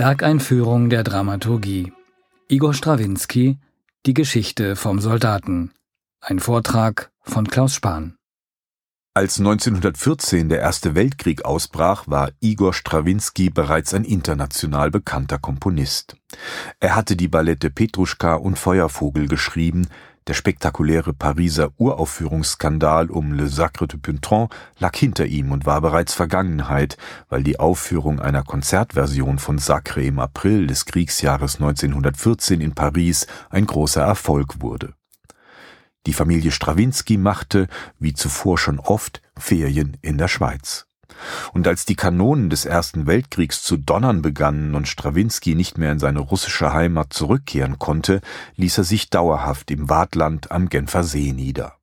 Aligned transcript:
Werkeinführung 0.00 0.88
der 0.88 1.04
Dramaturgie. 1.04 1.92
Igor 2.48 2.72
Strawinski 2.72 3.58
Die 4.06 4.14
Geschichte 4.14 4.74
vom 4.74 4.98
Soldaten. 4.98 5.72
Ein 6.22 6.40
Vortrag 6.40 7.10
von 7.20 7.46
Klaus 7.46 7.74
Spahn. 7.74 8.16
Als 9.12 9.38
1914 9.38 10.48
der 10.48 10.60
Erste 10.60 10.94
Weltkrieg 10.94 11.44
ausbrach, 11.44 12.04
war 12.06 12.30
Igor 12.40 12.72
Strawinski 12.72 13.50
bereits 13.50 13.92
ein 13.92 14.04
international 14.04 14.90
bekannter 14.90 15.38
Komponist. 15.38 16.16
Er 16.78 16.96
hatte 16.96 17.14
die 17.14 17.28
Ballette 17.28 17.68
Petruschka 17.68 18.36
und 18.36 18.58
Feuervogel 18.58 19.28
geschrieben, 19.28 19.86
der 20.26 20.34
spektakuläre 20.34 21.12
Pariser 21.12 21.70
Uraufführungsskandal 21.78 23.10
um 23.10 23.32
Le 23.32 23.48
Sacre 23.48 23.88
de 23.88 23.98
Pintron 23.98 24.48
lag 24.78 24.94
hinter 24.96 25.26
ihm 25.26 25.50
und 25.50 25.66
war 25.66 25.80
bereits 25.80 26.14
Vergangenheit, 26.14 26.96
weil 27.28 27.42
die 27.42 27.58
Aufführung 27.58 28.20
einer 28.20 28.42
Konzertversion 28.42 29.38
von 29.38 29.58
Sacre 29.58 30.02
im 30.02 30.18
April 30.18 30.66
des 30.66 30.84
Kriegsjahres 30.84 31.56
1914 31.56 32.60
in 32.60 32.74
Paris 32.74 33.26
ein 33.48 33.66
großer 33.66 34.02
Erfolg 34.02 34.60
wurde. 34.60 34.94
Die 36.06 36.14
Familie 36.14 36.50
Strawinski 36.50 37.18
machte, 37.18 37.68
wie 37.98 38.14
zuvor 38.14 38.56
schon 38.56 38.78
oft, 38.78 39.20
Ferien 39.36 39.96
in 40.00 40.16
der 40.16 40.28
Schweiz. 40.28 40.86
Und 41.52 41.66
als 41.66 41.84
die 41.84 41.96
Kanonen 41.96 42.50
des 42.50 42.64
Ersten 42.64 43.06
Weltkriegs 43.06 43.62
zu 43.62 43.76
donnern 43.76 44.22
begannen 44.22 44.74
und 44.74 44.88
Strawinski 44.88 45.54
nicht 45.54 45.78
mehr 45.78 45.92
in 45.92 45.98
seine 45.98 46.20
russische 46.20 46.72
Heimat 46.72 47.12
zurückkehren 47.12 47.78
konnte, 47.78 48.20
ließ 48.56 48.78
er 48.78 48.84
sich 48.84 49.10
dauerhaft 49.10 49.70
im 49.70 49.88
Wartland 49.88 50.50
am 50.50 50.68
Genfer 50.68 51.04
See 51.04 51.32
nieder. 51.32 51.74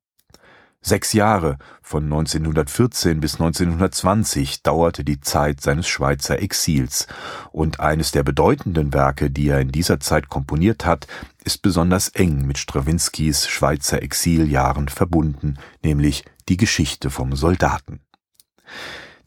Sechs 0.80 1.12
Jahre, 1.12 1.58
von 1.82 2.04
1914 2.04 3.20
bis 3.20 3.34
1920, 3.34 4.62
dauerte 4.62 5.04
die 5.04 5.20
Zeit 5.20 5.60
seines 5.60 5.88
Schweizer 5.88 6.40
Exils, 6.40 7.08
und 7.50 7.80
eines 7.80 8.12
der 8.12 8.22
bedeutenden 8.22 8.94
Werke, 8.94 9.28
die 9.30 9.48
er 9.48 9.60
in 9.60 9.72
dieser 9.72 9.98
Zeit 9.98 10.28
komponiert 10.28 10.86
hat, 10.86 11.08
ist 11.44 11.62
besonders 11.62 12.08
eng 12.10 12.46
mit 12.46 12.58
Strawinskys 12.58 13.48
Schweizer 13.48 14.02
Exiljahren 14.02 14.88
verbunden, 14.88 15.58
nämlich 15.82 16.24
die 16.48 16.56
Geschichte 16.56 17.10
vom 17.10 17.34
Soldaten. 17.34 18.00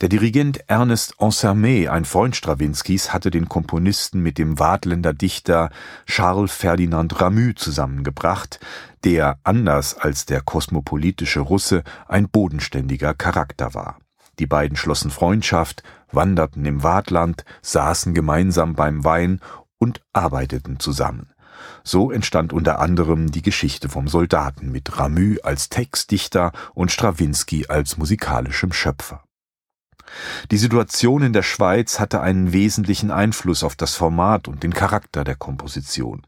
Der 0.02 0.10
Dirigent 0.10 0.68
Ernest 0.68 1.14
Ansermet, 1.20 1.88
ein 1.88 2.06
Freund 2.06 2.36
Strawinskys, 2.36 3.14
hatte 3.14 3.30
den 3.30 3.48
Komponisten 3.48 4.20
mit 4.20 4.40
dem 4.40 4.58
Wadländer 4.58 5.14
Dichter 5.14 5.70
Charles 6.08 6.52
Ferdinand 6.52 7.22
Ramu 7.22 7.54
zusammengebracht, 7.54 8.60
der, 9.04 9.38
anders 9.44 9.96
als 9.96 10.26
der 10.26 10.42
kosmopolitische 10.42 11.42
Russe, 11.42 11.84
ein 12.08 12.28
bodenständiger 12.30 13.14
Charakter 13.14 13.76
war. 13.76 14.00
Die 14.40 14.48
beiden 14.48 14.76
schlossen 14.76 15.12
Freundschaft, 15.12 15.84
wanderten 16.12 16.66
im 16.66 16.82
Wadland, 16.82 17.46
saßen 17.62 18.16
gemeinsam 18.16 18.74
beim 18.74 19.04
Wein 19.04 19.40
und 19.78 20.02
arbeiteten 20.14 20.80
zusammen. 20.80 21.30
So 21.84 22.10
entstand 22.10 22.54
unter 22.54 22.80
anderem 22.80 23.30
die 23.30 23.44
Geschichte 23.44 23.88
vom 23.88 24.08
Soldaten 24.08 24.72
mit 24.72 24.98
Ramu 24.98 25.36
als 25.44 25.70
Textdichter 25.70 26.54
und 26.74 26.92
Strawinski 26.92 27.68
als 27.68 28.00
musikalischem 28.00 28.74
Schöpfer. 28.74 29.24
Die 30.52 30.58
Situation 30.58 31.22
in 31.22 31.34
der 31.34 31.44
Schweiz 31.44 32.00
hatte 32.00 32.22
einen 32.22 32.54
wesentlichen 32.54 33.12
Einfluss 33.12 33.64
auf 33.64 33.76
das 33.76 33.96
Format 33.96 34.48
und 34.48 34.64
den 34.64 34.74
Charakter 34.74 35.24
der 35.24 35.36
Komposition. 35.36 36.26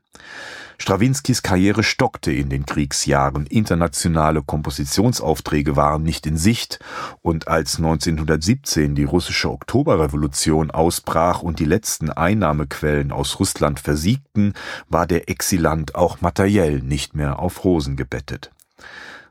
Strawinskys 0.78 1.44
Karriere 1.44 1.84
stockte 1.84 2.32
in 2.32 2.50
den 2.50 2.66
Kriegsjahren, 2.66 3.46
internationale 3.46 4.42
Kompositionsaufträge 4.42 5.76
waren 5.76 6.04
nicht 6.04 6.26
in 6.26 6.36
Sicht, 6.38 6.80
und 7.22 7.48
als 7.48 7.78
1917 7.78 8.96
die 8.96 9.04
russische 9.04 9.50
Oktoberrevolution 9.50 10.72
ausbrach 10.72 11.42
und 11.42 11.60
die 11.60 11.66
letzten 11.66 12.10
Einnahmequellen 12.10 13.12
aus 13.12 13.39
Russland 13.39 13.80
versiegten, 13.80 14.54
war 14.89 15.08
der 15.08 15.30
Exilant 15.30 15.95
auch 15.95 16.22
materiell 16.22 16.82
nicht 16.82 17.16
mehr 17.16 17.39
auf 17.39 17.64
Rosen 17.64 17.95
gebettet. 17.95 18.52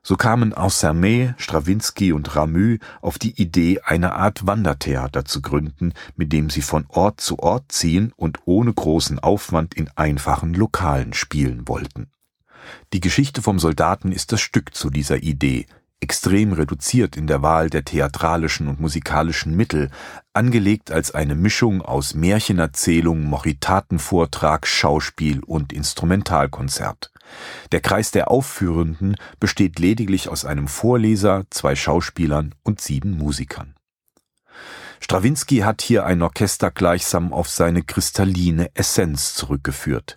So 0.05 0.17
kamen 0.17 0.53
Ansermet, 0.53 1.35
Strawinski 1.39 2.13
und 2.13 2.35
Ramu 2.35 2.79
auf 3.01 3.19
die 3.19 3.41
Idee, 3.41 3.81
eine 3.85 4.15
Art 4.15 4.47
Wandertheater 4.47 5.25
zu 5.25 5.41
gründen, 5.41 5.93
mit 6.17 6.33
dem 6.33 6.51
sie 6.51 6.63
von 6.63 6.87
Ort 6.89 7.21
zu 7.21 7.39
Ort 7.39 7.71
ziehen 7.71 8.13
und 8.17 8.41
ohne 8.45 8.73
großen 8.73 9.21
Aufwand 9.21 9.75
in 9.75 9.89
einfachen 9.95 10.55
Lokalen 10.55 11.13
spielen 11.13 11.69
wollten. 11.69 12.11
Die 12.93 13.01
Geschichte 13.01 13.43
vom 13.43 13.61
Soldaten 13.61 14.11
ist 14.11 14.33
das 14.33 14.41
Stück 14.41 14.75
zu 14.75 14.91
dieser 14.91 15.23
Idee, 15.23 15.67
extrem 16.03 16.53
reduziert 16.53 17.17
in 17.17 17.27
der 17.27 17.43
Wahl 17.43 17.71
der 17.71 17.85
theatralischen 17.85 18.69
und 18.69 18.81
musikalischen 18.81 19.57
Mittel, 19.57 19.91
angelegt 20.35 20.91
als 20.91 21.15
eine 21.15 21.35
Mischung 21.35 21.81
aus 21.81 22.15
Märchenerzählung, 22.15 23.25
Moritatenvortrag, 23.25 24.67
Schauspiel 24.67 25.41
und 25.41 25.73
Instrumentalkonzert. 25.73 27.13
Der 27.71 27.81
Kreis 27.81 28.11
der 28.11 28.31
Aufführenden 28.31 29.17
besteht 29.41 29.79
lediglich 29.79 30.29
aus 30.29 30.45
einem 30.45 30.69
Vorleser, 30.69 31.45
zwei 31.51 31.77
Schauspielern 31.77 32.55
und 32.63 32.81
sieben 32.81 33.17
Musikern. 33.17 33.75
Strawinski 35.03 35.59
hat 35.59 35.83
hier 35.83 36.07
ein 36.07 36.23
Orchester 36.23 36.71
gleichsam 36.71 37.33
auf 37.33 37.49
seine 37.49 37.83
kristalline 37.83 38.71
Essenz 38.75 39.35
zurückgeführt. 39.35 40.17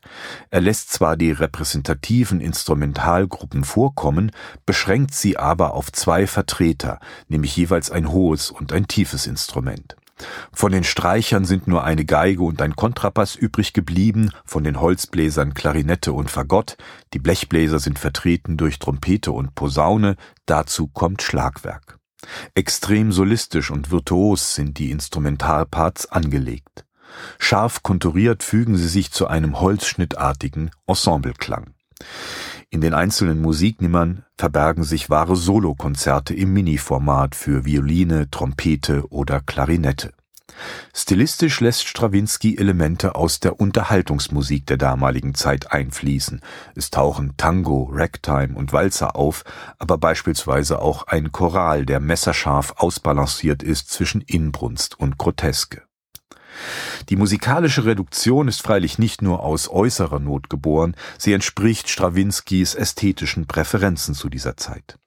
Er 0.52 0.62
lässt 0.62 0.94
zwar 0.94 1.18
die 1.18 1.32
repräsentativen 1.32 2.40
Instrumentalgruppen 2.40 3.64
vorkommen, 3.64 4.32
beschränkt 4.68 5.16
sie 5.16 5.38
aber 5.38 5.74
auf 5.74 5.92
zwei 5.92 6.28
Vertreter, 6.28 7.00
nämlich 7.28 7.58
jeweils 7.58 7.90
ein 7.90 8.12
hohes 8.12 8.52
und 8.52 8.72
ein 8.74 8.88
tiefes 8.88 9.26
Instrument. 9.26 9.96
Von 10.54 10.72
den 10.72 10.84
Streichern 10.84 11.46
sind 11.46 11.68
nur 11.68 11.84
eine 11.84 12.06
Geige 12.06 12.44
und 12.44 12.62
ein 12.62 12.76
Kontrabass 12.76 13.36
übrig 13.36 13.74
geblieben, 13.74 14.30
von 14.46 14.64
den 14.64 14.80
Holzbläsern 14.80 15.56
Klarinette 15.56 16.14
und 16.14 16.30
Fagott, 16.30 16.78
die 17.12 17.20
Blechbläser 17.20 17.80
sind 17.80 17.98
vertreten 17.98 18.56
durch 18.56 18.78
Trompete 18.78 19.32
und 19.32 19.56
Posaune, 19.56 20.16
dazu 20.46 20.88
kommt 20.88 21.24
Schlagwerk. 21.24 21.98
Extrem 22.54 23.12
solistisch 23.12 23.72
und 23.72 23.92
virtuos 23.92 24.56
sind 24.56 24.78
die 24.80 24.92
Instrumentalparts 24.92 26.08
angelegt. 26.08 26.86
Scharf 27.40 27.84
konturiert 27.84 28.44
fügen 28.44 28.78
sie 28.78 28.88
sich 28.88 29.12
zu 29.12 29.28
einem 29.28 29.60
holzschnittartigen 29.60 30.72
Ensembleklang. 30.88 31.74
In 32.70 32.82
den 32.82 32.94
einzelnen 32.94 33.42
Musiknimmern 33.42 34.26
verbergen 34.38 34.84
sich 34.84 35.10
wahre 35.10 35.36
Solokonzerte 35.36 36.34
im 36.34 36.52
Mini-Format 36.54 37.36
für 37.36 37.64
Violine, 37.64 38.30
Trompete 38.30 39.08
oder 39.10 39.40
Klarinette. 39.40 40.14
Stilistisch 40.94 41.60
lässt 41.60 41.88
Strawinski 41.88 42.58
Elemente 42.58 43.16
aus 43.16 43.40
der 43.40 43.60
Unterhaltungsmusik 43.60 44.66
der 44.66 44.78
damaligen 44.78 45.36
Zeit 45.36 45.72
einfließen. 45.72 46.42
Es 46.76 46.92
tauchen 46.92 47.36
Tango, 47.38 47.90
Ragtime 47.92 48.56
und 48.56 48.74
Walzer 48.74 49.16
auf, 49.16 49.44
aber 49.78 49.98
beispielsweise 49.98 50.82
auch 50.82 51.08
ein 51.08 51.32
Choral, 51.32 51.86
der 51.86 52.00
messerscharf 52.00 52.74
ausbalanciert 52.78 53.64
ist 53.64 53.90
zwischen 53.90 54.22
Inbrunst 54.22 55.00
und 55.00 55.18
Groteske. 55.18 55.84
Die 57.10 57.18
musikalische 57.18 57.86
Reduktion 57.86 58.48
ist 58.48 58.62
freilich 58.62 58.98
nicht 58.98 59.22
nur 59.22 59.44
aus 59.44 59.70
äußerer 59.70 60.20
Not 60.20 60.50
geboren, 60.50 60.96
sie 61.18 61.34
entspricht 61.34 61.90
Strawinskys 61.90 62.76
ästhetischen 62.76 63.46
Präferenzen 63.46 64.16
zu 64.16 64.30
dieser 64.30 64.58
Zeit. 64.58 64.98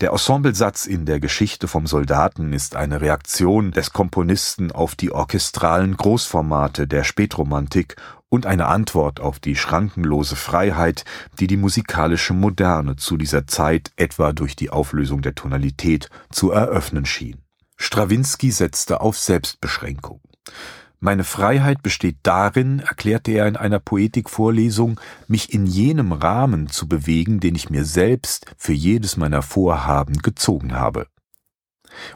Der 0.00 0.10
Ensemblesatz 0.10 0.86
in 0.86 1.06
der 1.06 1.20
Geschichte 1.20 1.68
vom 1.68 1.86
Soldaten 1.86 2.52
ist 2.52 2.74
eine 2.76 3.00
Reaktion 3.00 3.70
des 3.70 3.92
Komponisten 3.92 4.72
auf 4.72 4.94
die 4.94 5.12
orchestralen 5.12 5.96
Großformate 5.96 6.88
der 6.88 7.04
Spätromantik 7.04 7.96
und 8.28 8.46
eine 8.46 8.66
Antwort 8.66 9.20
auf 9.20 9.38
die 9.38 9.54
schrankenlose 9.54 10.34
Freiheit, 10.34 11.04
die 11.38 11.46
die 11.46 11.56
musikalische 11.56 12.34
Moderne 12.34 12.96
zu 12.96 13.16
dieser 13.16 13.46
Zeit 13.46 13.92
etwa 13.96 14.32
durch 14.32 14.56
die 14.56 14.70
Auflösung 14.70 15.22
der 15.22 15.36
Tonalität 15.36 16.08
zu 16.30 16.50
eröffnen 16.50 17.06
schien. 17.06 17.38
Strawinski 17.76 18.50
setzte 18.50 19.00
auf 19.00 19.18
Selbstbeschränkung. 19.18 20.20
Meine 21.04 21.24
Freiheit 21.24 21.82
besteht 21.82 22.16
darin, 22.22 22.78
erklärte 22.78 23.32
er 23.32 23.46
in 23.46 23.58
einer 23.58 23.78
Poetikvorlesung, 23.78 24.98
mich 25.28 25.52
in 25.52 25.66
jenem 25.66 26.12
Rahmen 26.12 26.70
zu 26.70 26.88
bewegen, 26.88 27.40
den 27.40 27.54
ich 27.54 27.68
mir 27.68 27.84
selbst 27.84 28.46
für 28.56 28.72
jedes 28.72 29.18
meiner 29.18 29.42
Vorhaben 29.42 30.16
gezogen 30.22 30.72
habe. 30.72 31.06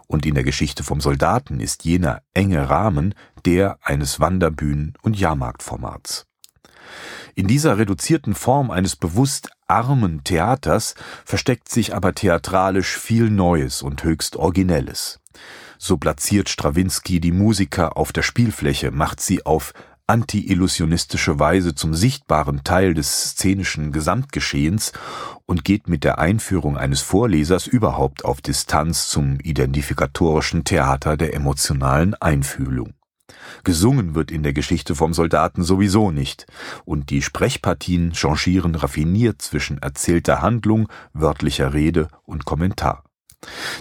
Und 0.06 0.24
in 0.24 0.34
der 0.34 0.42
Geschichte 0.42 0.84
vom 0.84 1.02
Soldaten 1.02 1.60
ist 1.60 1.84
jener 1.84 2.22
enge 2.32 2.70
Rahmen 2.70 3.14
der 3.44 3.78
eines 3.82 4.20
Wanderbühnen- 4.20 4.94
und 5.02 5.18
Jahrmarktformats. 5.18 6.24
In 7.34 7.46
dieser 7.46 7.76
reduzierten 7.76 8.34
Form 8.34 8.70
eines 8.70 8.96
bewusst 8.96 9.50
armen 9.66 10.24
Theaters 10.24 10.94
versteckt 11.26 11.68
sich 11.68 11.94
aber 11.94 12.14
theatralisch 12.14 12.96
viel 12.96 13.28
Neues 13.28 13.82
und 13.82 14.02
höchst 14.02 14.36
Originelles. 14.36 15.20
So 15.78 15.96
platziert 15.96 16.48
Strawinski 16.48 17.20
die 17.20 17.32
Musiker 17.32 17.96
auf 17.96 18.12
der 18.12 18.22
Spielfläche, 18.22 18.90
macht 18.90 19.20
sie 19.20 19.46
auf 19.46 19.72
anti-illusionistische 20.08 21.38
Weise 21.38 21.74
zum 21.74 21.94
sichtbaren 21.94 22.64
Teil 22.64 22.94
des 22.94 23.30
szenischen 23.30 23.92
Gesamtgeschehens 23.92 24.92
und 25.46 25.64
geht 25.64 25.88
mit 25.88 26.02
der 26.02 26.18
Einführung 26.18 26.76
eines 26.76 27.00
Vorlesers 27.00 27.66
überhaupt 27.66 28.24
auf 28.24 28.40
Distanz 28.40 29.08
zum 29.08 29.38
identifikatorischen 29.40 30.64
Theater 30.64 31.16
der 31.16 31.34
emotionalen 31.34 32.14
Einfühlung. 32.14 32.94
Gesungen 33.64 34.14
wird 34.14 34.30
in 34.30 34.42
der 34.42 34.52
Geschichte 34.54 34.94
vom 34.94 35.12
Soldaten 35.12 35.62
sowieso 35.62 36.10
nicht. 36.10 36.46
Und 36.84 37.10
die 37.10 37.22
Sprechpartien 37.22 38.12
changieren 38.14 38.74
raffiniert 38.74 39.42
zwischen 39.42 39.78
erzählter 39.78 40.40
Handlung, 40.42 40.88
wörtlicher 41.12 41.74
Rede 41.74 42.08
und 42.24 42.44
Kommentar. 42.46 43.04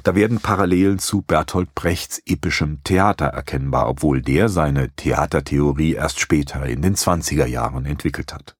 Da 0.03 0.15
werden 0.15 0.39
Parallelen 0.39 0.99
zu 0.99 1.21
Bertolt 1.21 1.73
Brechts 1.73 2.21
epischem 2.25 2.83
Theater 2.83 3.27
erkennbar, 3.27 3.89
obwohl 3.89 4.21
der 4.21 4.49
seine 4.49 4.89
Theatertheorie 4.91 5.93
erst 5.93 6.19
später 6.19 6.65
in 6.65 6.81
den 6.81 6.95
20er 6.95 7.45
Jahren 7.45 7.85
entwickelt 7.85 8.33
hat. 8.33 8.55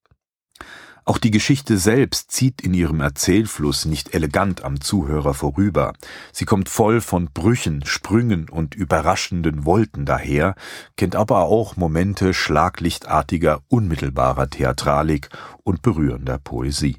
Auch 1.07 1.19
die 1.19 1.31
Geschichte 1.31 1.77
selbst 1.77 2.31
zieht 2.31 2.59
in 2.59 2.73
ihrem 2.73 2.99
Erzählfluss 2.99 3.85
nicht 3.85 4.13
elegant 4.13 4.65
am 4.65 4.81
Zuhörer 4.81 5.33
vorüber. 5.33 5.93
Sie 6.33 6.43
kommt 6.43 6.67
voll 6.67 6.99
von 6.99 7.29
Brüchen, 7.33 7.85
Sprüngen 7.85 8.49
und 8.49 8.75
überraschenden 8.75 9.63
Wolken 9.63 10.05
daher, 10.05 10.55
kennt 10.97 11.15
aber 11.15 11.43
auch 11.43 11.77
Momente 11.77 12.33
schlaglichtartiger, 12.33 13.61
unmittelbarer 13.69 14.49
Theatralik 14.49 15.29
und 15.63 15.81
berührender 15.81 16.39
Poesie. 16.39 16.97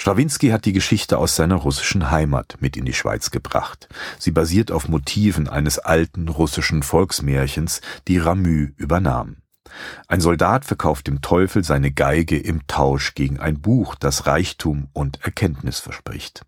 Strawinski 0.00 0.48
hat 0.48 0.64
die 0.64 0.72
Geschichte 0.72 1.18
aus 1.18 1.36
seiner 1.36 1.56
russischen 1.56 2.10
Heimat 2.10 2.56
mit 2.60 2.78
in 2.78 2.86
die 2.86 2.94
Schweiz 2.94 3.30
gebracht. 3.30 3.86
Sie 4.18 4.30
basiert 4.30 4.70
auf 4.70 4.88
Motiven 4.88 5.46
eines 5.46 5.78
alten 5.78 6.28
russischen 6.28 6.82
Volksmärchens, 6.82 7.82
die 8.08 8.16
Ramü 8.16 8.72
übernahm. 8.78 9.36
Ein 10.08 10.22
Soldat 10.22 10.64
verkauft 10.64 11.06
dem 11.06 11.20
Teufel 11.20 11.64
seine 11.64 11.92
Geige 11.92 12.38
im 12.38 12.66
Tausch 12.66 13.14
gegen 13.14 13.40
ein 13.40 13.60
Buch, 13.60 13.94
das 13.94 14.26
Reichtum 14.26 14.88
und 14.94 15.22
Erkenntnis 15.22 15.80
verspricht. 15.80 16.46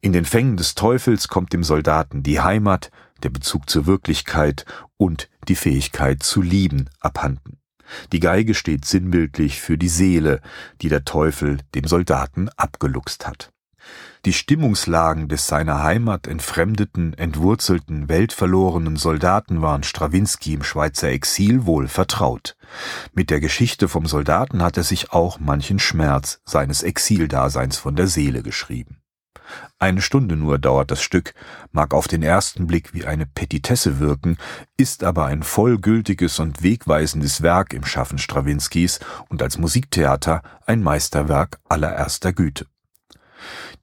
In 0.00 0.12
den 0.12 0.24
Fängen 0.24 0.56
des 0.56 0.76
Teufels 0.76 1.26
kommt 1.26 1.52
dem 1.52 1.64
Soldaten 1.64 2.22
die 2.22 2.40
Heimat, 2.40 2.92
der 3.24 3.30
Bezug 3.30 3.68
zur 3.68 3.86
Wirklichkeit 3.86 4.64
und 4.96 5.28
die 5.48 5.56
Fähigkeit 5.56 6.22
zu 6.22 6.40
lieben 6.40 6.88
abhanden. 7.00 7.55
Die 8.12 8.20
Geige 8.20 8.54
steht 8.54 8.84
sinnbildlich 8.84 9.60
für 9.60 9.78
die 9.78 9.88
Seele, 9.88 10.40
die 10.82 10.88
der 10.88 11.04
Teufel 11.04 11.58
dem 11.74 11.84
Soldaten 11.84 12.48
abgeluchst 12.56 13.26
hat. 13.26 13.52
Die 14.24 14.32
Stimmungslagen 14.32 15.28
des 15.28 15.46
seiner 15.46 15.84
Heimat 15.84 16.26
entfremdeten, 16.26 17.14
entwurzelten, 17.14 18.08
weltverlorenen 18.08 18.96
Soldaten 18.96 19.62
waren 19.62 19.84
Strawinski 19.84 20.54
im 20.54 20.64
Schweizer 20.64 21.10
Exil 21.10 21.64
wohl 21.64 21.86
vertraut. 21.86 22.56
Mit 23.14 23.30
der 23.30 23.38
Geschichte 23.38 23.86
vom 23.86 24.06
Soldaten 24.06 24.62
hat 24.62 24.76
er 24.76 24.82
sich 24.82 25.12
auch 25.12 25.38
manchen 25.38 25.78
Schmerz 25.78 26.40
seines 26.44 26.82
Exildaseins 26.82 27.76
von 27.76 27.94
der 27.94 28.08
Seele 28.08 28.42
geschrieben. 28.42 28.95
Eine 29.78 30.00
Stunde 30.00 30.36
nur 30.36 30.58
dauert 30.58 30.90
das 30.90 31.02
Stück, 31.02 31.34
mag 31.72 31.94
auf 31.94 32.08
den 32.08 32.22
ersten 32.22 32.66
Blick 32.66 32.94
wie 32.94 33.04
eine 33.04 33.26
Petitesse 33.26 34.00
wirken, 34.00 34.38
ist 34.76 35.04
aber 35.04 35.26
ein 35.26 35.42
vollgültiges 35.42 36.38
und 36.38 36.62
wegweisendes 36.62 37.42
Werk 37.42 37.72
im 37.72 37.84
Schaffen 37.84 38.18
Strawinskys 38.18 39.00
und 39.28 39.42
als 39.42 39.58
Musiktheater 39.58 40.42
ein 40.66 40.82
Meisterwerk 40.82 41.58
allererster 41.68 42.32
Güte. 42.32 42.66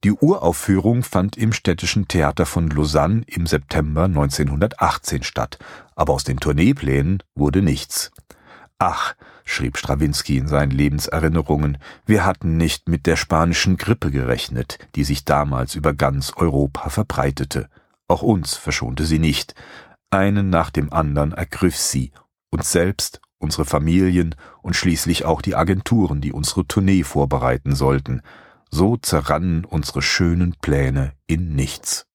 Die 0.03 0.11
Uraufführung 0.11 1.03
fand 1.03 1.37
im 1.37 1.53
Städtischen 1.53 2.07
Theater 2.07 2.45
von 2.45 2.69
Lausanne 2.69 3.23
im 3.27 3.45
September 3.45 4.03
1918 4.03 5.23
statt, 5.23 5.59
aber 5.95 6.13
aus 6.13 6.25
den 6.25 6.37
Tourneeplänen 6.37 7.23
wurde 7.35 7.61
nichts. 7.61 8.11
Ach, 8.85 9.15
schrieb 9.45 9.77
Strawinski 9.77 10.37
in 10.37 10.47
seinen 10.49 10.71
Lebenserinnerungen, 10.71 11.77
wir 12.05 12.25
hatten 12.25 12.57
nicht 12.57 12.89
mit 12.89 13.05
der 13.05 13.15
spanischen 13.15 13.77
Grippe 13.77 14.11
gerechnet, 14.11 14.77
die 14.95 15.05
sich 15.05 15.23
damals 15.23 15.75
über 15.75 15.93
ganz 15.93 16.33
Europa 16.35 16.89
verbreitete. 16.89 17.69
Auch 18.09 18.23
uns 18.23 18.55
verschonte 18.55 19.05
sie 19.05 19.19
nicht. 19.19 19.55
Einen 20.09 20.49
nach 20.49 20.69
dem 20.69 20.91
anderen 20.91 21.31
ergriff 21.31 21.77
sie, 21.77 22.11
uns 22.49 22.73
selbst, 22.73 23.21
unsere 23.37 23.63
Familien 23.63 24.35
und 24.61 24.75
schließlich 24.75 25.23
auch 25.23 25.41
die 25.41 25.55
Agenturen, 25.55 26.19
die 26.19 26.33
unsere 26.33 26.67
Tournee 26.67 27.03
vorbereiten 27.03 27.75
sollten 27.75 28.21
so 28.73 28.97
zerrannen 28.97 29.65
unsere 29.65 30.01
schönen 30.01 30.55
Pläne 30.55 31.13
in 31.27 31.55
nichts. 31.55 32.07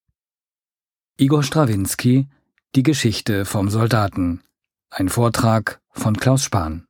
Igor 1.16 1.44
Strawinski 1.44 2.28
Die 2.74 2.82
Geschichte 2.82 3.44
vom 3.44 3.70
Soldaten. 3.70 4.42
Ein 4.90 5.10
Vortrag 5.10 5.80
von 5.90 6.16
Klaus 6.16 6.42
Spahn. 6.42 6.87